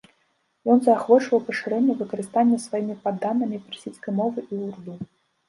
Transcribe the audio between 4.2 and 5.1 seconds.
мовы і урду.